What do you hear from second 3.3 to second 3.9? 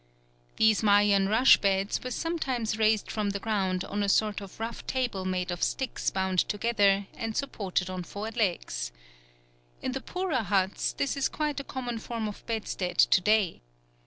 ground